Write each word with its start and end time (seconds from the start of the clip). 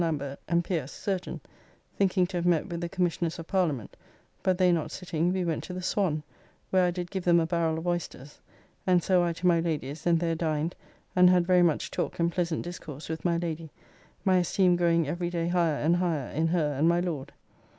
Lambert, 0.01 0.39
and 0.47 0.63
Pierce, 0.63 0.91
surgeon, 0.91 1.41
thinking 1.95 2.25
to 2.25 2.37
have 2.37 2.45
met 2.47 2.65
with 2.67 2.81
the 2.81 2.89
Commissioners 2.89 3.37
of 3.37 3.45
Parliament, 3.45 3.95
but 4.41 4.57
they 4.57 4.71
not 4.71 4.89
sitting, 4.89 5.31
we 5.31 5.45
went 5.45 5.63
to 5.65 5.73
the 5.73 5.81
Swan, 5.83 6.23
where 6.71 6.85
I 6.85 6.89
did 6.89 7.11
give 7.11 7.23
them 7.23 7.39
a 7.39 7.45
barrel 7.45 7.77
of 7.77 7.85
oysters; 7.85 8.39
and 8.87 9.03
so 9.03 9.23
I 9.23 9.31
to 9.33 9.45
my 9.45 9.59
Lady's 9.59 10.07
and 10.07 10.19
there 10.19 10.33
dined, 10.33 10.73
and 11.15 11.29
had 11.29 11.45
very 11.45 11.61
much 11.61 11.91
talk 11.91 12.17
and 12.17 12.31
pleasant 12.31 12.63
discourse 12.63 13.09
with 13.09 13.23
my 13.23 13.37
Lady, 13.37 13.69
my 14.25 14.37
esteem 14.37 14.75
growing 14.75 15.07
every 15.07 15.29
day 15.29 15.47
higher 15.49 15.77
and 15.79 15.97
higher 15.97 16.29
in 16.31 16.47
her 16.47 16.73
and 16.73 16.89
my 16.89 16.99
Lord. 16.99 17.31